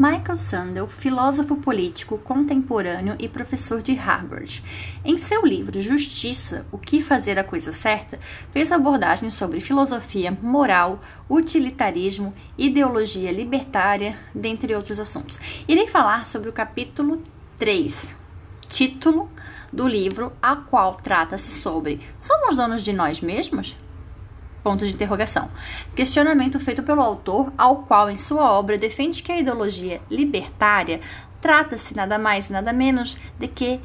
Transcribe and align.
Michael 0.00 0.38
Sandel, 0.38 0.88
filósofo 0.88 1.56
político 1.56 2.16
contemporâneo 2.16 3.16
e 3.18 3.28
professor 3.28 3.82
de 3.82 3.92
Harvard. 3.92 4.64
Em 5.04 5.18
seu 5.18 5.44
livro 5.44 5.78
Justiça: 5.78 6.64
O 6.72 6.78
que 6.78 7.02
fazer 7.02 7.38
a 7.38 7.44
coisa 7.44 7.70
certa, 7.70 8.18
fez 8.50 8.72
abordagem 8.72 9.28
sobre 9.28 9.60
filosofia 9.60 10.34
moral, 10.40 11.02
utilitarismo, 11.28 12.32
ideologia 12.56 13.30
libertária, 13.30 14.18
dentre 14.34 14.74
outros 14.74 14.98
assuntos. 14.98 15.38
Irei 15.68 15.86
falar 15.86 16.24
sobre 16.24 16.48
o 16.48 16.52
capítulo 16.54 17.20
3, 17.58 18.16
título 18.70 19.30
do 19.70 19.86
livro, 19.86 20.32
a 20.40 20.56
qual 20.56 20.94
trata-se 20.94 21.60
sobre 21.60 22.00
Somos 22.18 22.56
donos 22.56 22.82
de 22.82 22.94
nós 22.94 23.20
mesmos? 23.20 23.76
Ponto 24.62 24.84
de 24.84 24.92
interrogação. 24.92 25.48
Questionamento 25.94 26.60
feito 26.60 26.82
pelo 26.82 27.00
autor, 27.00 27.52
ao 27.56 27.82
qual 27.82 28.10
em 28.10 28.18
sua 28.18 28.52
obra 28.52 28.76
defende 28.76 29.22
que 29.22 29.32
a 29.32 29.38
ideologia 29.38 30.00
libertária 30.10 31.00
trata-se 31.40 31.96
nada 31.96 32.18
mais 32.18 32.48
nada 32.48 32.72
menos 32.72 33.16
de 33.38 33.48
que 33.48 33.80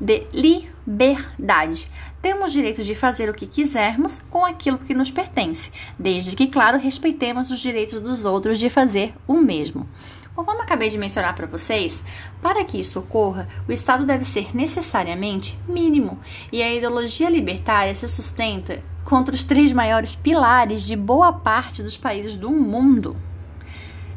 de 0.00 0.26
liberdade. 0.32 1.90
Temos 2.20 2.52
direito 2.52 2.82
de 2.82 2.94
fazer 2.94 3.30
o 3.30 3.34
que 3.34 3.46
quisermos 3.46 4.20
com 4.30 4.44
aquilo 4.44 4.78
que 4.78 4.94
nos 4.94 5.10
pertence, 5.10 5.70
desde 5.98 6.36
que, 6.36 6.48
claro, 6.48 6.78
respeitemos 6.78 7.50
os 7.50 7.60
direitos 7.60 8.00
dos 8.00 8.24
outros 8.24 8.58
de 8.58 8.68
fazer 8.68 9.14
o 9.26 9.34
mesmo. 9.34 9.88
Conforme 10.34 10.60
acabei 10.60 10.90
de 10.90 10.98
mencionar 10.98 11.34
para 11.34 11.46
vocês, 11.46 12.04
para 12.42 12.62
que 12.62 12.78
isso 12.78 12.98
ocorra, 12.98 13.48
o 13.66 13.72
Estado 13.72 14.04
deve 14.04 14.24
ser 14.24 14.54
necessariamente 14.54 15.58
mínimo, 15.66 16.18
e 16.52 16.62
a 16.62 16.74
ideologia 16.74 17.30
libertária 17.30 17.94
se 17.94 18.06
sustenta 18.06 18.82
contra 19.06 19.36
os 19.36 19.44
três 19.44 19.72
maiores 19.72 20.16
pilares 20.16 20.82
de 20.82 20.96
boa 20.96 21.32
parte 21.32 21.80
dos 21.80 21.96
países 21.96 22.36
do 22.36 22.50
mundo, 22.50 23.16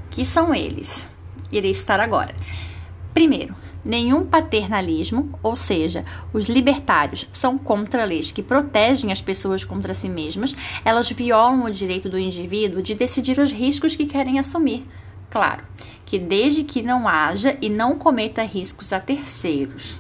que 0.09 0.25
são 0.25 0.53
eles. 0.53 1.07
Irei 1.52 1.75
citar 1.75 1.99
agora. 1.99 2.35
Primeiro, 3.13 3.55
nenhum 3.85 4.25
paternalismo, 4.25 5.38
ou 5.44 5.55
seja, 5.55 6.03
os 6.33 6.49
libertários 6.49 7.30
são 7.31 7.55
contra 7.55 8.03
leis 8.03 8.31
que 8.31 8.41
protegem 8.41 9.11
as 9.11 9.22
pessoas 9.22 9.64
contra 9.64 9.94
si 9.94 10.09
mesmas, 10.09 10.55
elas 10.83 11.08
violam 11.09 11.66
o 11.66 11.71
direito 11.71 12.09
do 12.09 12.17
indivíduo 12.17 12.81
de 12.81 12.95
decidir 12.95 13.38
os 13.38 13.52
riscos 13.52 13.95
que 13.95 14.08
querem 14.08 14.39
assumir. 14.39 14.88
Claro, 15.30 15.64
que 16.03 16.17
desde 16.17 16.64
que 16.64 16.81
não 16.81 17.08
haja 17.08 17.55
e 17.61 17.69
não 17.69 17.95
cometa 17.95 18.42
riscos 18.42 18.92
a 18.92 18.99
terceiros. 18.99 19.99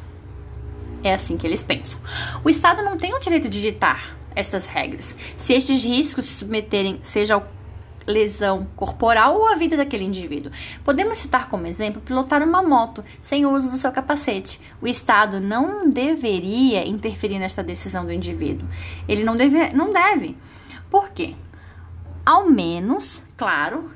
É 1.03 1.13
assim 1.13 1.37
que 1.37 1.45
eles 1.45 1.61
pensam. 1.61 1.99
O 2.43 2.49
Estado 2.49 2.81
não 2.81 2.97
tem 2.97 3.13
o 3.13 3.19
direito 3.19 3.47
de 3.47 3.61
ditar 3.61 4.17
estas 4.39 4.65
regras. 4.65 5.15
Se 5.37 5.53
estes 5.53 5.83
riscos 5.83 6.25
se 6.25 6.33
submeterem, 6.33 6.99
seja 7.01 7.35
ao 7.35 7.47
lesão 8.09 8.67
corporal 8.75 9.35
ou 9.35 9.47
à 9.47 9.55
vida 9.55 9.77
daquele 9.77 10.03
indivíduo. 10.03 10.51
Podemos 10.83 11.17
citar 11.17 11.47
como 11.47 11.67
exemplo 11.67 12.01
pilotar 12.01 12.41
uma 12.41 12.63
moto 12.63 13.03
sem 13.21 13.45
o 13.45 13.53
uso 13.53 13.69
do 13.69 13.77
seu 13.77 13.91
capacete. 13.91 14.59
O 14.81 14.87
Estado 14.87 15.39
não 15.39 15.89
deveria 15.89 16.87
interferir 16.87 17.37
nesta 17.37 17.63
decisão 17.63 18.03
do 18.03 18.11
indivíduo. 18.11 18.67
Ele 19.07 19.23
não 19.23 19.37
deve. 19.37 19.69
Não 19.73 19.91
deve. 19.93 20.35
Por 20.89 21.09
quê? 21.09 21.35
Ao 22.25 22.49
menos, 22.49 23.21
claro, 23.37 23.91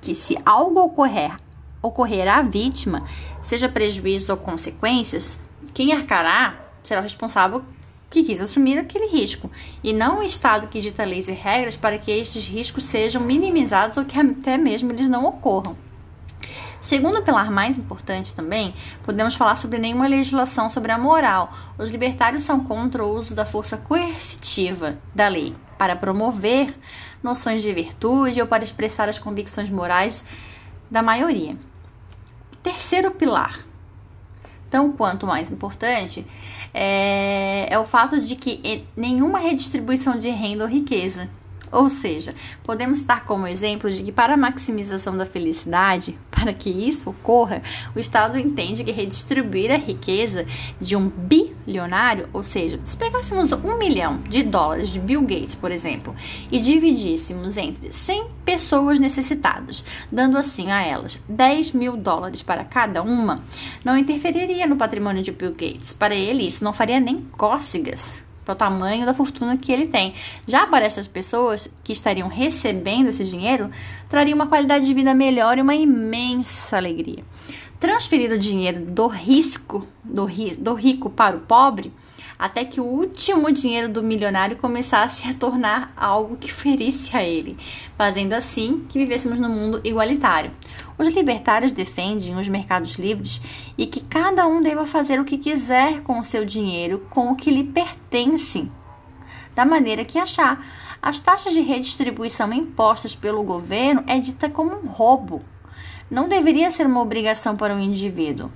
que 0.00 0.14
se 0.14 0.38
algo 0.44 0.80
ocorrer, 0.80 1.36
ocorrer 1.82 2.28
à 2.28 2.42
vítima, 2.42 3.06
seja 3.40 3.68
prejuízo 3.68 4.32
ou 4.32 4.38
consequências, 4.38 5.38
quem 5.74 5.92
arcará 5.92 6.60
será 6.82 7.00
o 7.00 7.02
responsável 7.02 7.62
que 8.10 8.22
quis 8.22 8.40
assumir 8.40 8.78
aquele 8.78 9.06
risco, 9.06 9.50
e 9.82 9.92
não 9.92 10.20
o 10.20 10.22
Estado 10.22 10.68
que 10.68 10.80
dita 10.80 11.04
leis 11.04 11.28
e 11.28 11.32
regras 11.32 11.76
para 11.76 11.98
que 11.98 12.10
estes 12.10 12.46
riscos 12.46 12.84
sejam 12.84 13.22
minimizados 13.22 13.96
ou 13.96 14.04
que 14.04 14.18
até 14.18 14.56
mesmo 14.56 14.92
eles 14.92 15.08
não 15.08 15.26
ocorram. 15.26 15.76
Segundo 16.80 17.22
pilar 17.22 17.50
mais 17.50 17.76
importante 17.76 18.32
também, 18.32 18.72
podemos 19.02 19.34
falar 19.34 19.56
sobre 19.56 19.78
nenhuma 19.78 20.06
legislação 20.06 20.70
sobre 20.70 20.90
a 20.90 20.96
moral. 20.96 21.52
Os 21.76 21.90
libertários 21.90 22.44
são 22.44 22.60
contra 22.60 23.04
o 23.04 23.12
uso 23.12 23.34
da 23.34 23.44
força 23.44 23.76
coercitiva 23.76 24.96
da 25.14 25.28
lei 25.28 25.54
para 25.76 25.94
promover 25.94 26.74
noções 27.22 27.62
de 27.62 27.72
virtude 27.74 28.40
ou 28.40 28.46
para 28.46 28.62
expressar 28.62 29.08
as 29.08 29.18
convicções 29.18 29.68
morais 29.68 30.24
da 30.90 31.02
maioria. 31.02 31.56
Terceiro 32.62 33.10
pilar, 33.10 33.67
tão 34.70 34.92
quanto 34.92 35.26
mais 35.26 35.50
importante, 35.50 36.26
é, 36.72 37.66
é 37.70 37.78
o 37.78 37.86
fato 37.86 38.20
de 38.20 38.36
que 38.36 38.84
nenhuma 38.96 39.38
redistribuição 39.38 40.18
de 40.18 40.28
renda 40.30 40.64
ou 40.64 40.70
riqueza 40.70 41.28
ou 41.70 41.88
seja, 41.88 42.34
podemos 42.62 43.02
dar 43.02 43.24
como 43.24 43.46
exemplo 43.46 43.90
de 43.90 44.02
que 44.02 44.12
para 44.12 44.34
a 44.34 44.36
maximização 44.36 45.16
da 45.16 45.26
felicidade, 45.26 46.18
para 46.30 46.52
que 46.52 46.70
isso 46.70 47.10
ocorra, 47.10 47.62
o 47.94 47.98
Estado 47.98 48.38
entende 48.38 48.84
que 48.84 48.92
redistribuir 48.92 49.70
a 49.70 49.76
riqueza 49.76 50.46
de 50.80 50.96
um 50.96 51.08
bilionário, 51.08 52.28
ou 52.32 52.42
seja, 52.42 52.80
se 52.84 52.96
pegássemos 52.96 53.52
um 53.52 53.76
milhão 53.78 54.18
de 54.28 54.42
dólares 54.42 54.88
de 54.88 55.00
Bill 55.00 55.22
Gates, 55.22 55.54
por 55.54 55.70
exemplo, 55.70 56.14
e 56.50 56.58
dividíssemos 56.58 57.56
entre 57.56 57.92
100 57.92 58.28
pessoas 58.44 58.98
necessitadas, 58.98 59.84
dando 60.10 60.38
assim 60.38 60.70
a 60.70 60.82
elas 60.82 61.20
10 61.28 61.72
mil 61.72 61.96
dólares 61.96 62.42
para 62.42 62.64
cada 62.64 63.02
uma, 63.02 63.42
não 63.84 63.96
interferiria 63.96 64.66
no 64.66 64.76
patrimônio 64.76 65.22
de 65.22 65.32
Bill 65.32 65.52
Gates. 65.52 65.92
Para 65.92 66.14
ele, 66.14 66.46
isso 66.46 66.64
não 66.64 66.72
faria 66.72 67.00
nem 67.00 67.18
cócegas 67.36 68.27
para 68.48 68.54
o 68.54 68.56
tamanho 68.56 69.04
da 69.04 69.12
fortuna 69.12 69.58
que 69.58 69.70
ele 69.70 69.86
tem. 69.86 70.14
Já 70.46 70.66
para 70.66 70.86
estas 70.86 71.06
pessoas 71.06 71.68
que 71.84 71.92
estariam 71.92 72.28
recebendo 72.28 73.08
esse 73.08 73.22
dinheiro, 73.24 73.70
traria 74.08 74.34
uma 74.34 74.46
qualidade 74.46 74.86
de 74.86 74.94
vida 74.94 75.12
melhor 75.12 75.58
e 75.58 75.60
uma 75.60 75.74
imensa 75.74 76.78
alegria. 76.78 77.22
Transferir 77.78 78.32
o 78.32 78.38
dinheiro 78.38 78.80
do 78.80 79.06
risco, 79.06 79.86
do, 80.02 80.24
ri, 80.24 80.56
do 80.56 80.72
rico 80.72 81.10
para 81.10 81.36
o 81.36 81.40
pobre, 81.40 81.92
até 82.38 82.64
que 82.64 82.80
o 82.80 82.84
último 82.84 83.50
dinheiro 83.50 83.88
do 83.88 84.02
milionário 84.02 84.56
começasse 84.56 85.28
a 85.28 85.34
tornar 85.34 85.92
algo 85.96 86.36
que 86.36 86.52
ferisse 86.52 87.16
a 87.16 87.22
ele, 87.22 87.56
fazendo 87.96 88.32
assim 88.34 88.86
que 88.88 88.98
vivêssemos 88.98 89.40
num 89.40 89.48
mundo 89.48 89.80
igualitário. 89.82 90.52
Os 90.96 91.08
libertários 91.08 91.72
defendem 91.72 92.36
os 92.36 92.48
mercados 92.48 92.94
livres 92.94 93.40
e 93.76 93.86
que 93.86 94.00
cada 94.00 94.46
um 94.46 94.62
deva 94.62 94.86
fazer 94.86 95.18
o 95.18 95.24
que 95.24 95.38
quiser 95.38 96.02
com 96.02 96.20
o 96.20 96.24
seu 96.24 96.44
dinheiro, 96.44 97.06
com 97.10 97.32
o 97.32 97.36
que 97.36 97.50
lhe 97.50 97.64
pertence, 97.64 98.70
da 99.54 99.64
maneira 99.64 100.04
que 100.04 100.18
achar. 100.18 100.64
As 101.02 101.18
taxas 101.20 101.52
de 101.52 101.60
redistribuição 101.60 102.52
impostas 102.52 103.14
pelo 103.14 103.42
governo 103.42 104.04
é 104.06 104.18
dita 104.18 104.48
como 104.48 104.76
um 104.76 104.86
roubo. 104.86 105.42
Não 106.10 106.28
deveria 106.28 106.70
ser 106.70 106.86
uma 106.86 107.02
obrigação 107.02 107.56
para 107.56 107.74
o 107.74 107.78
indivíduo. 107.78 108.50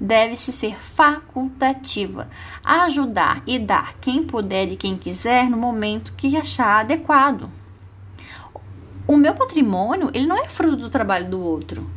Deve-se 0.00 0.52
ser 0.52 0.80
facultativa, 0.80 2.28
ajudar 2.64 3.42
e 3.46 3.58
dar 3.58 3.94
quem 4.00 4.22
puder 4.22 4.70
e 4.70 4.76
quem 4.76 4.96
quiser 4.96 5.50
no 5.50 5.56
momento 5.56 6.12
que 6.16 6.36
achar 6.36 6.80
adequado. 6.80 7.50
O 9.06 9.16
meu 9.16 9.34
patrimônio, 9.34 10.10
ele 10.14 10.26
não 10.26 10.36
é 10.36 10.46
fruto 10.46 10.76
do 10.76 10.88
trabalho 10.88 11.30
do 11.30 11.40
outro. 11.40 11.88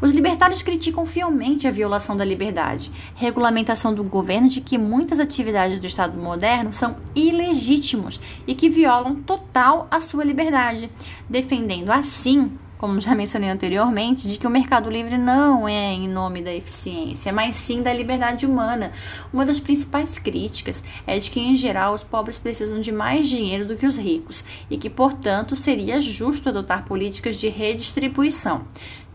Os 0.00 0.12
libertários 0.12 0.62
criticam 0.62 1.06
fielmente 1.06 1.66
a 1.66 1.70
violação 1.70 2.16
da 2.16 2.24
liberdade, 2.24 2.92
regulamentação 3.14 3.94
do 3.94 4.04
governo 4.04 4.48
de 4.48 4.60
que 4.60 4.76
muitas 4.76 5.18
atividades 5.18 5.78
do 5.78 5.86
Estado 5.86 6.18
moderno 6.18 6.72
são 6.72 6.96
ilegítimos 7.14 8.20
e 8.46 8.54
que 8.54 8.68
violam 8.68 9.16
total 9.16 9.88
a 9.90 9.98
sua 9.98 10.22
liberdade, 10.22 10.90
defendendo 11.28 11.90
assim 11.90 12.52
como 12.78 13.00
já 13.00 13.14
mencionei 13.14 13.48
anteriormente, 13.48 14.28
de 14.28 14.36
que 14.36 14.46
o 14.46 14.50
mercado 14.50 14.90
livre 14.90 15.16
não 15.16 15.66
é 15.66 15.92
em 15.92 16.08
nome 16.08 16.42
da 16.42 16.54
eficiência, 16.54 17.32
mas 17.32 17.56
sim 17.56 17.82
da 17.82 17.92
liberdade 17.92 18.44
humana. 18.44 18.92
Uma 19.32 19.46
das 19.46 19.58
principais 19.58 20.18
críticas 20.18 20.82
é 21.06 21.18
de 21.18 21.30
que, 21.30 21.40
em 21.40 21.56
geral, 21.56 21.94
os 21.94 22.02
pobres 22.02 22.38
precisam 22.38 22.80
de 22.80 22.92
mais 22.92 23.28
dinheiro 23.28 23.64
do 23.64 23.76
que 23.76 23.86
os 23.86 23.96
ricos 23.96 24.44
e 24.70 24.76
que, 24.76 24.90
portanto, 24.90 25.56
seria 25.56 26.00
justo 26.00 26.48
adotar 26.48 26.84
políticas 26.84 27.38
de 27.38 27.48
redistribuição. 27.48 28.62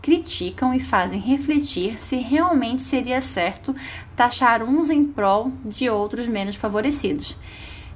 Criticam 0.00 0.74
e 0.74 0.80
fazem 0.80 1.20
refletir 1.20 2.02
se 2.02 2.16
realmente 2.16 2.82
seria 2.82 3.20
certo 3.20 3.74
taxar 4.16 4.60
uns 4.62 4.90
em 4.90 5.04
prol 5.04 5.52
de 5.64 5.88
outros 5.88 6.26
menos 6.26 6.56
favorecidos 6.56 7.36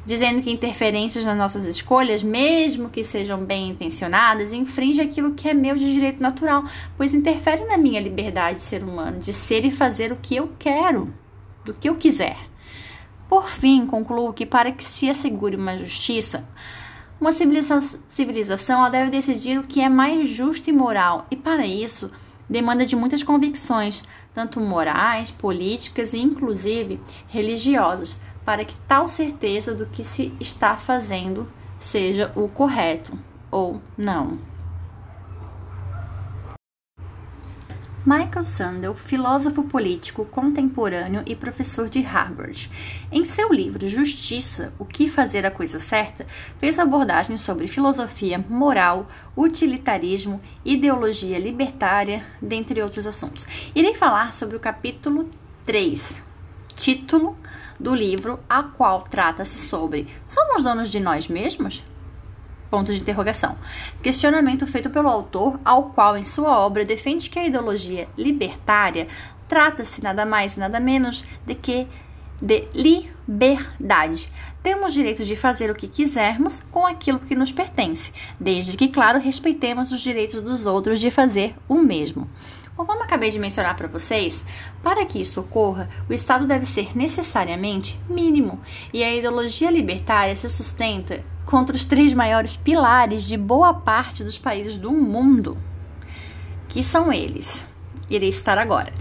dizendo 0.07 0.41
que 0.41 0.53
interferências 0.53 1.27
nas 1.27 1.37
nossas 1.37 1.65
escolhas, 1.67 2.23
mesmo 2.23 2.89
que 2.89 3.03
sejam 3.03 3.45
bem 3.45 3.71
intencionadas, 3.71 4.53
infringe 4.53 5.01
aquilo 5.01 5.35
que 5.35 5.49
é 5.49 5.53
meu 5.53 5.75
de 5.75 5.93
direito 5.93 6.23
natural, 6.23 6.65
pois 6.97 7.13
interfere 7.13 7.65
na 7.65 7.77
minha 7.77 8.01
liberdade 8.01 8.59
de 8.59 8.63
ser 8.63 8.85
humano, 8.85 9.19
de 9.19 9.33
ser 9.33 9.65
e 9.65 9.71
fazer 9.71 10.13
o 10.13 10.17
que 10.23 10.37
eu 10.37 10.53
quero, 10.61 11.13
do 11.65 11.75
que 11.75 11.89
eu 11.89 11.97
quiser. 11.97 12.39
Por 13.29 13.49
fim, 13.49 13.85
concluo 13.85 14.33
que 14.33 14.47
para 14.47 14.71
que 14.71 14.85
se 14.85 15.11
assegure 15.11 15.57
uma 15.57 15.77
justiça, 15.77 16.49
uma 17.21 17.33
civilização, 17.33 18.89
deve 18.89 19.11
decidir 19.11 19.59
o 19.59 19.65
que 19.65 19.81
é 19.81 19.89
mais 19.89 20.29
justo 20.29 20.71
e 20.71 20.73
moral, 20.73 21.27
e 21.33 21.35
para 21.35 21.67
isso 21.67 22.13
demanda 22.49 22.87
de 22.87 22.95
muitas 22.95 23.25
convicções, 23.25 24.05
tanto 24.33 24.61
morais, 24.61 25.33
políticas 25.33 26.13
e 26.13 26.19
inclusive 26.19 27.01
religiosas, 27.27 28.21
para 28.47 28.65
que 28.65 28.77
tal 28.87 29.09
certeza 29.09 29.75
do 29.75 29.87
que 29.87 30.05
se 30.05 30.33
está 30.41 30.77
fazendo 30.77 31.51
seja 31.81 32.33
o 32.37 32.49
correto 32.49 33.19
ou 33.51 33.83
não. 33.99 34.39
Michael 38.07 38.45
Sandel, 38.45 38.95
filósofo 38.95 39.65
político 39.65 40.25
contemporâneo 40.25 41.25
e 41.27 41.35
professor 41.35 41.89
de 41.89 42.01
Harvard. 42.03 42.71
Em 43.11 43.25
seu 43.25 43.53
livro 43.53 43.89
Justiça: 43.89 44.73
O 44.79 44.85
que 44.85 45.09
fazer 45.09 45.45
a 45.45 45.51
coisa 45.51 45.81
certa, 45.81 46.25
fez 46.57 46.79
abordagens 46.79 47.41
sobre 47.41 47.67
filosofia, 47.67 48.39
moral, 48.49 49.09
utilitarismo, 49.37 50.41
ideologia 50.65 51.37
libertária, 51.37 52.25
dentre 52.41 52.81
outros 52.81 53.09
assuntos. 53.09 53.45
Irei 53.75 53.93
falar 53.93 54.33
sobre 54.33 54.55
o 54.55 54.61
capítulo 54.61 55.29
3, 55.65 56.26
título 56.77 57.37
do 57.81 57.95
livro, 57.95 58.39
a 58.49 58.63
qual 58.63 59.03
trata-se 59.03 59.67
sobre 59.67 60.07
Somos 60.27 60.63
donos 60.63 60.91
de 60.91 61.01
nós 61.01 61.27
mesmos? 61.27 61.83
Ponto 62.71 62.93
de 62.93 63.01
interrogação. 63.01 63.57
Questionamento 64.03 64.67
feito 64.67 64.91
pelo 64.91 65.09
autor, 65.09 65.59
ao 65.65 65.91
qual, 65.91 66.17
em 66.17 66.25
sua 66.25 66.59
obra, 66.59 66.85
defende 66.85 67.31
que 67.31 67.39
a 67.39 67.47
ideologia 67.47 68.09
libertária 68.17 69.09
trata-se 69.49 70.03
nada 70.03 70.27
mais 70.27 70.57
nada 70.57 70.79
menos 70.81 71.25
de 71.45 71.55
que 71.55 71.87
de 72.41 72.69
liberdade. 72.75 74.31
Temos 74.63 74.93
direito 74.93 75.25
de 75.25 75.37
fazer 75.37 75.71
o 75.71 75.75
que 75.75 75.89
quisermos 75.89 76.61
com 76.71 76.87
aquilo 76.87 77.19
que 77.19 77.35
nos 77.35 77.53
pertence, 77.53 78.13
desde 78.39 78.77
que, 78.77 78.89
claro, 78.89 79.19
respeitemos 79.19 79.93
os 79.93 80.01
direitos 80.01 80.43
dos 80.43 80.67
outros 80.67 81.01
de 81.01 81.11
fazer 81.11 81.55
o 81.69 81.77
mesmo. 81.77 82.29
Conforme 82.77 83.05
acabei 83.05 83.31
de 83.31 83.39
mencionar 83.39 83.75
para 83.75 83.89
vocês, 83.89 84.45
para 84.83 85.07
que 85.07 85.19
isso 85.19 85.41
ocorra, 85.41 85.89
o 86.11 86.13
Estado 86.13 86.47
deve 86.47 86.67
ser 86.67 86.95
necessariamente 86.95 87.99
mínimo, 88.07 88.61
e 88.93 89.03
a 89.03 89.15
ideologia 89.15 89.71
libertária 89.71 90.37
se 90.37 90.47
sustenta 90.51 91.25
contra 91.47 91.75
os 91.75 91.87
três 91.87 92.13
maiores 92.13 92.55
pilares 92.55 93.25
de 93.25 93.39
boa 93.39 93.73
parte 93.73 94.23
dos 94.23 94.37
países 94.37 94.77
do 94.77 94.93
mundo, 94.93 95.57
que 96.69 96.85
são 96.85 97.11
eles. 97.11 97.67
Irei 98.11 98.31
citar 98.31 98.59
agora. 98.59 98.93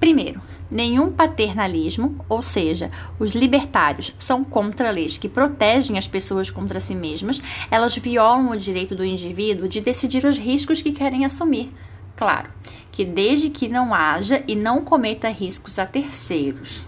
Primeiro, 0.00 0.40
nenhum 0.70 1.12
paternalismo, 1.12 2.24
ou 2.26 2.40
seja, 2.40 2.90
os 3.18 3.34
libertários 3.34 4.14
são 4.18 4.42
contra 4.42 4.90
leis 4.90 5.18
que 5.18 5.28
protegem 5.28 5.98
as 5.98 6.08
pessoas 6.08 6.48
contra 6.48 6.80
si 6.80 6.94
mesmas, 6.94 7.42
elas 7.70 7.94
violam 7.96 8.50
o 8.50 8.56
direito 8.56 8.94
do 8.94 9.04
indivíduo 9.04 9.68
de 9.68 9.82
decidir 9.82 10.24
os 10.24 10.38
riscos 10.38 10.80
que 10.80 10.90
querem 10.90 11.26
assumir 11.26 11.70
Claro, 12.16 12.48
que 12.94 13.04
desde 13.04 13.50
que 13.50 13.66
não 13.66 13.92
haja 13.92 14.44
e 14.46 14.54
não 14.54 14.84
cometa 14.84 15.28
riscos 15.28 15.80
a 15.80 15.84
terceiros. 15.84 16.84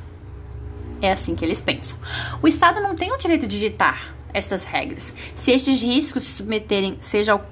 É 1.02 1.10
assim 1.10 1.34
que 1.34 1.44
eles 1.44 1.60
pensam. 1.60 1.98
O 2.40 2.46
Estado 2.46 2.80
não 2.80 2.94
tem 2.94 3.12
o 3.12 3.18
direito 3.18 3.44
de 3.44 3.58
ditar 3.58 4.14
essas 4.32 4.62
regras. 4.62 5.12
Se 5.34 5.50
estes 5.50 5.82
riscos 5.82 6.22
se 6.22 6.30
submeterem, 6.30 6.96
seja 7.00 7.32
ao 7.32 7.44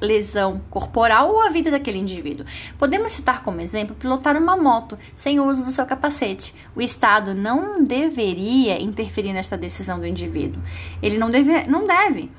lesão 0.00 0.60
corporal 0.68 1.30
ou 1.30 1.42
à 1.42 1.50
vida 1.50 1.70
daquele 1.70 1.98
indivíduo. 1.98 2.44
Podemos 2.76 3.12
citar 3.12 3.44
como 3.44 3.60
exemplo 3.60 3.94
pilotar 3.94 4.36
uma 4.36 4.56
moto 4.56 4.98
sem 5.14 5.38
o 5.38 5.46
uso 5.46 5.64
do 5.64 5.70
seu 5.70 5.86
capacete. 5.86 6.56
O 6.74 6.82
Estado 6.82 7.36
não 7.36 7.84
deveria 7.84 8.82
interferir 8.82 9.32
nesta 9.32 9.56
decisão 9.56 10.00
do 10.00 10.06
indivíduo. 10.08 10.60
Ele 11.00 11.18
não 11.18 11.30
deve. 11.30 11.68
Não 11.68 11.86
deve. 11.86 12.32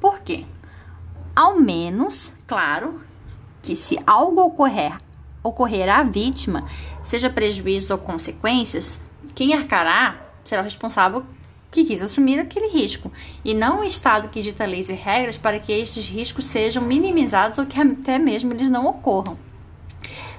Por 0.00 0.20
quê? 0.20 0.44
Ao 1.34 1.58
menos, 1.58 2.30
claro, 2.46 3.00
que 3.62 3.74
se 3.74 3.98
algo 4.06 4.42
ocorrer, 4.42 4.96
ocorrer 5.48 5.88
à 5.88 6.02
vítima, 6.02 6.66
seja 7.02 7.30
prejuízo 7.30 7.92
ou 7.92 7.98
consequências, 7.98 9.00
quem 9.34 9.54
arcará 9.54 10.16
será 10.44 10.62
o 10.62 10.64
responsável 10.64 11.24
que 11.70 11.84
quis 11.84 12.02
assumir 12.02 12.38
aquele 12.38 12.68
risco, 12.68 13.12
e 13.44 13.52
não 13.52 13.80
o 13.80 13.84
Estado 13.84 14.28
que 14.28 14.40
dita 14.40 14.64
leis 14.64 14.88
e 14.88 14.94
regras 14.94 15.36
para 15.36 15.58
que 15.58 15.72
estes 15.72 16.08
riscos 16.08 16.46
sejam 16.46 16.82
minimizados 16.82 17.58
ou 17.58 17.66
que 17.66 17.78
até 17.78 18.18
mesmo 18.18 18.52
eles 18.52 18.70
não 18.70 18.86
ocorram. 18.86 19.36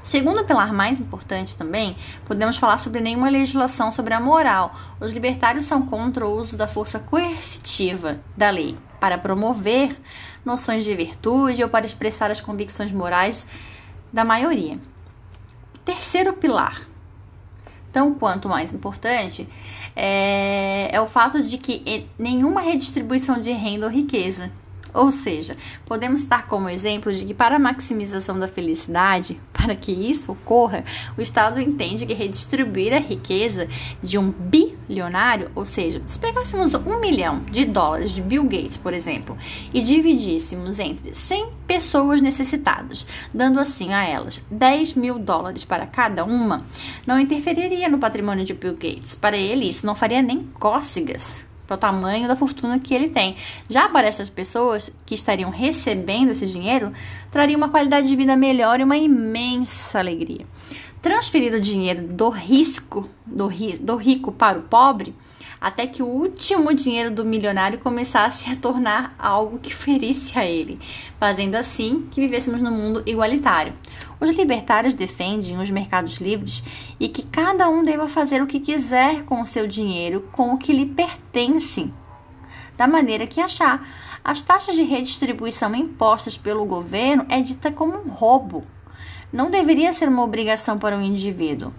Segundo 0.02 0.44
pilar 0.44 0.74
mais 0.74 1.00
importante 1.00 1.56
também, 1.56 1.96
podemos 2.26 2.58
falar 2.58 2.80
sobre 2.80 3.00
nenhuma 3.00 3.30
legislação 3.30 3.92
sobre 3.92 4.16
a 4.16 4.20
moral. 4.20 4.74
Os 5.00 5.14
libertários 5.14 5.66
são 5.66 5.84
contra 5.84 6.26
o 6.26 6.32
uso 6.32 6.58
da 6.58 6.68
força 6.68 7.00
coercitiva 7.00 8.20
da 8.36 8.50
lei 8.50 8.76
para 9.00 9.20
promover 9.20 9.96
noções 10.44 10.84
de 10.84 10.96
virtude 10.96 11.62
ou 11.62 11.70
para 11.70 11.86
expressar 11.86 12.32
as 12.32 12.42
convicções 12.42 12.92
morais 12.92 13.46
da 14.12 14.26
maioria. 14.26 14.80
Terceiro 15.86 16.34
pilar, 16.34 16.88
tão 17.92 18.14
quanto 18.14 18.48
mais 18.48 18.74
importante, 18.74 19.48
é, 19.96 20.90
é 20.92 21.02
o 21.02 21.08
fato 21.08 21.42
de 21.42 21.58
que 21.58 22.08
nenhuma 22.18 22.62
redistribuição 22.62 23.40
de 23.42 23.52
renda 23.52 23.86
ou 23.86 23.92
riqueza 23.92 24.52
ou 24.94 25.12
seja, 25.12 25.56
podemos 25.86 26.22
estar 26.22 26.48
como 26.48 26.70
exemplo 26.70 27.14
de 27.14 27.26
que 27.26 27.34
para 27.34 27.56
a 27.56 27.60
maximização 27.60 28.40
da 28.40 28.48
felicidade, 28.48 29.40
para 29.54 29.76
que 29.76 29.92
isso 29.92 30.32
ocorra, 30.32 30.84
o 31.18 31.22
Estado 31.22 31.60
entende 31.60 32.06
que 32.06 32.14
redistribuir 32.14 32.94
a 32.94 33.00
riqueza 33.00 33.68
de 34.02 34.18
um 34.18 34.32
bilionário, 34.32 35.52
ou 35.54 35.66
seja, 35.66 36.02
se 36.06 36.18
pegássemos 36.18 36.74
um 36.74 37.00
milhão 37.00 37.44
de 37.52 37.66
dólares 37.66 38.12
de 38.12 38.22
Bill 38.22 38.44
Gates, 38.44 38.78
por 38.78 38.94
exemplo, 38.94 39.38
e 39.74 39.82
dividíssemos 39.82 40.80
entre 40.80 41.14
100 41.14 41.50
pessoas 41.68 42.22
necessitadas, 42.22 43.06
dando 43.34 43.60
assim 43.60 43.94
a 43.94 44.04
elas 44.04 44.44
10 44.50 44.96
mil 44.96 45.20
dólares 45.20 45.64
para 45.64 45.86
cada 45.86 46.24
uma, 46.24 46.66
não 47.06 47.20
interferiria 47.20 47.90
no 47.90 48.00
patrimônio 48.00 48.46
de 48.46 48.54
Bill 48.54 48.74
Gates. 48.74 49.16
Para 49.16 49.38
ele, 49.38 49.68
isso 49.68 49.86
não 49.86 49.96
faria 49.96 50.22
nem 50.22 50.44
cócegas 50.60 51.49
para 51.70 51.76
o 51.76 51.78
tamanho 51.78 52.28
da 52.28 52.36
fortuna 52.36 52.80
que 52.80 52.96
ele 52.96 53.10
tem. 53.10 53.36
Já 53.70 53.88
para 53.88 54.08
estas 54.08 54.28
pessoas 54.28 54.92
que 55.06 55.14
estariam 55.14 55.52
recebendo 55.52 56.32
esse 56.32 56.48
dinheiro, 56.48 56.92
traria 57.30 57.56
uma 57.56 57.70
qualidade 57.70 58.08
de 58.08 58.16
vida 58.16 58.36
melhor 58.36 58.80
e 58.80 58.84
uma 58.84 58.98
imensa 58.98 60.00
alegria. 60.00 60.46
Transferir 61.00 61.54
o 61.54 61.62
dinheiro 61.62 62.02
do 62.08 62.30
risco, 62.30 63.08
do, 63.26 63.46
ri, 63.46 63.78
do 63.78 63.96
rico 63.96 64.32
para 64.32 64.58
o 64.58 64.64
pobre, 64.64 65.14
até 65.60 65.86
que 65.86 66.02
o 66.02 66.08
último 66.08 66.74
dinheiro 66.74 67.12
do 67.12 67.26
milionário 67.26 67.80
começasse 67.80 68.50
a 68.50 68.56
tornar 68.56 69.14
algo 69.20 69.60
que 69.60 69.74
ferisse 69.74 70.38
a 70.38 70.46
ele, 70.46 70.80
fazendo 71.20 71.56
assim 71.56 72.08
que 72.12 72.22
vivêssemos 72.22 72.62
num 72.62 72.72
mundo 72.72 73.04
igualitário. 73.06 73.74
Os 74.20 74.30
libertários 74.30 74.94
defendem 74.94 75.58
os 75.60 75.70
mercados 75.70 76.18
livres 76.18 76.64
e 77.00 77.08
que 77.08 77.24
cada 77.24 77.70
um 77.70 77.84
deva 77.84 78.08
fazer 78.08 78.42
o 78.42 78.48
que 78.48 78.60
quiser 78.60 79.24
com 79.24 79.42
o 79.42 79.46
seu 79.46 79.68
dinheiro, 79.68 80.28
com 80.32 80.54
o 80.54 80.58
que 80.58 80.74
lhe 80.74 80.86
pertence, 80.86 81.92
da 82.78 82.88
maneira 82.88 83.28
que 83.28 83.42
achar. 83.42 83.88
As 84.24 84.42
taxas 84.42 84.76
de 84.76 84.84
redistribuição 84.84 85.74
impostas 85.76 86.38
pelo 86.38 86.66
governo 86.66 87.26
é 87.30 87.40
dita 87.42 87.72
como 87.72 87.98
um 87.98 88.10
roubo. 88.10 88.66
Não 89.32 89.52
deveria 89.52 89.94
ser 89.94 90.10
uma 90.10 90.24
obrigação 90.24 90.80
para 90.80 90.98
o 90.98 91.02
indivíduo. 91.02 91.72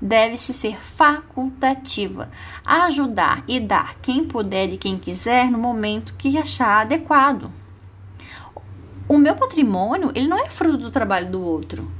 Deve-se 0.00 0.52
ser 0.52 0.80
facultativa, 0.80 2.30
ajudar 2.64 3.42
e 3.48 3.58
dar 3.58 3.96
quem 4.00 4.24
puder 4.24 4.72
e 4.72 4.78
quem 4.78 4.98
quiser 4.98 5.50
no 5.50 5.58
momento 5.58 6.14
que 6.16 6.38
achar 6.38 6.82
adequado. 6.82 7.50
O 9.08 9.18
meu 9.18 9.34
patrimônio, 9.34 10.12
ele 10.14 10.28
não 10.28 10.38
é 10.38 10.48
fruto 10.48 10.78
do 10.78 10.90
trabalho 10.90 11.30
do 11.30 11.42
outro. 11.42 11.90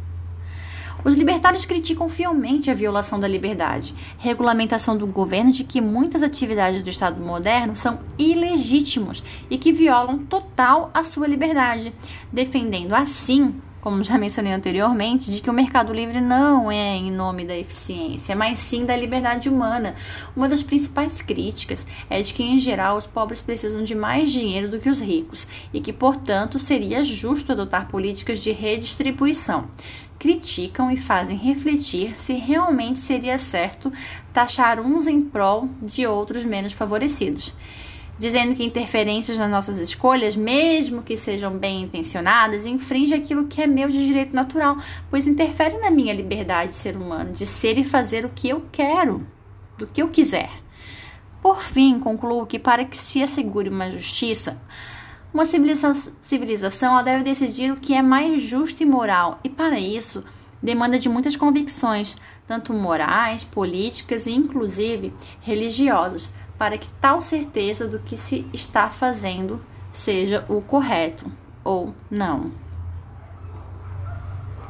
Os 1.04 1.14
libertários 1.14 1.64
criticam 1.64 2.08
fielmente 2.08 2.70
a 2.70 2.74
violação 2.74 3.20
da 3.20 3.28
liberdade, 3.28 3.94
regulamentação 4.18 4.96
do 4.96 5.06
governo 5.06 5.52
de 5.52 5.62
que 5.62 5.80
muitas 5.80 6.22
atividades 6.22 6.82
do 6.82 6.90
Estado 6.90 7.20
moderno 7.20 7.76
são 7.76 8.00
ilegítimos 8.18 9.22
e 9.48 9.56
que 9.56 9.72
violam 9.72 10.18
total 10.18 10.90
a 10.92 11.04
sua 11.04 11.28
liberdade, 11.28 11.94
defendendo 12.32 12.94
assim 12.94 13.54
como 13.88 14.04
já 14.04 14.18
mencionei 14.18 14.52
anteriormente, 14.52 15.30
de 15.30 15.40
que 15.40 15.48
o 15.48 15.52
mercado 15.52 15.94
livre 15.94 16.20
não 16.20 16.70
é 16.70 16.94
em 16.94 17.10
nome 17.10 17.46
da 17.46 17.56
eficiência, 17.56 18.36
mas 18.36 18.58
sim 18.58 18.84
da 18.84 18.94
liberdade 18.94 19.48
humana. 19.48 19.94
Uma 20.36 20.46
das 20.46 20.62
principais 20.62 21.22
críticas 21.22 21.86
é 22.10 22.20
de 22.20 22.34
que, 22.34 22.42
em 22.42 22.58
geral, 22.58 22.98
os 22.98 23.06
pobres 23.06 23.40
precisam 23.40 23.82
de 23.82 23.94
mais 23.94 24.30
dinheiro 24.30 24.68
do 24.68 24.78
que 24.78 24.90
os 24.90 25.00
ricos 25.00 25.48
e 25.72 25.80
que, 25.80 25.90
portanto, 25.90 26.58
seria 26.58 27.02
justo 27.02 27.50
adotar 27.50 27.88
políticas 27.88 28.42
de 28.42 28.52
redistribuição. 28.52 29.70
Criticam 30.18 30.90
e 30.90 30.98
fazem 30.98 31.38
refletir 31.38 32.12
se 32.20 32.34
realmente 32.34 32.98
seria 32.98 33.38
certo 33.38 33.90
taxar 34.34 34.80
uns 34.80 35.06
em 35.06 35.22
prol 35.22 35.66
de 35.80 36.06
outros 36.06 36.44
menos 36.44 36.74
favorecidos 36.74 37.54
dizendo 38.18 38.54
que 38.54 38.64
interferências 38.64 39.38
nas 39.38 39.50
nossas 39.50 39.78
escolhas, 39.78 40.34
mesmo 40.34 41.02
que 41.02 41.16
sejam 41.16 41.56
bem 41.56 41.82
intencionadas, 41.82 42.66
infringe 42.66 43.14
aquilo 43.14 43.46
que 43.46 43.62
é 43.62 43.66
meu 43.66 43.88
de 43.88 44.04
direito 44.04 44.34
natural, 44.34 44.76
pois 45.08 45.26
interfere 45.26 45.78
na 45.78 45.90
minha 45.90 46.12
liberdade 46.12 46.70
de 46.70 46.74
ser 46.74 46.96
humano, 46.96 47.32
de 47.32 47.46
ser 47.46 47.78
e 47.78 47.84
fazer 47.84 48.24
o 48.24 48.30
que 48.30 48.48
eu 48.48 48.64
quero, 48.72 49.26
do 49.76 49.86
que 49.86 50.02
eu 50.02 50.08
quiser. 50.08 50.50
Por 51.40 51.62
fim, 51.62 52.00
concluo 52.00 52.46
que 52.46 52.58
para 52.58 52.84
que 52.84 52.96
se 52.96 53.22
assegure 53.22 53.68
uma 53.68 53.88
justiça, 53.90 54.60
uma 55.32 55.44
civilização, 55.44 57.04
deve 57.04 57.22
decidir 57.22 57.70
o 57.70 57.76
que 57.76 57.94
é 57.94 58.02
mais 58.02 58.42
justo 58.42 58.82
e 58.82 58.86
moral, 58.86 59.38
e 59.44 59.48
para 59.48 59.78
isso 59.78 60.24
demanda 60.60 60.98
de 60.98 61.08
muitas 61.08 61.36
convicções, 61.36 62.16
tanto 62.44 62.72
morais, 62.72 63.44
políticas 63.44 64.26
e 64.26 64.32
inclusive 64.32 65.12
religiosas, 65.40 66.32
para 66.58 66.76
que 66.76 66.88
tal 67.00 67.22
certeza 67.22 67.86
do 67.86 68.00
que 68.00 68.16
se 68.16 68.44
está 68.52 68.90
fazendo 68.90 69.64
seja 69.92 70.44
o 70.48 70.60
correto 70.60 71.30
ou 71.64 71.94
não. 72.10 72.50